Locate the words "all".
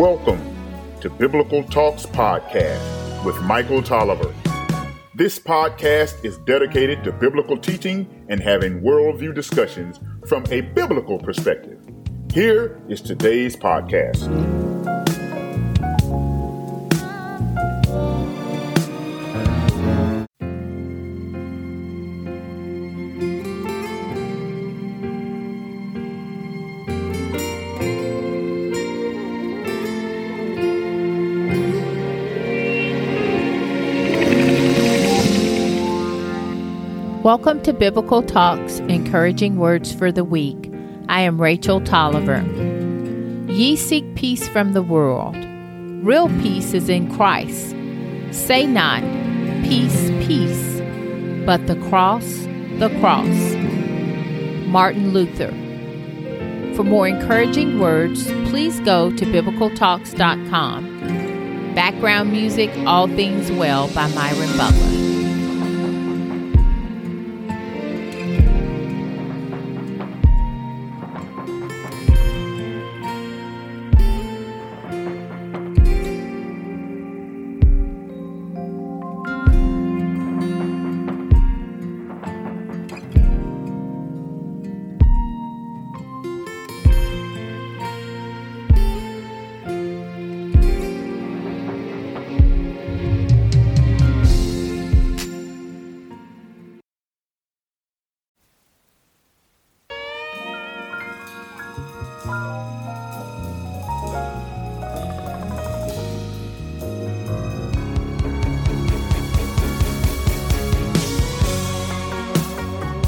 62.86-63.08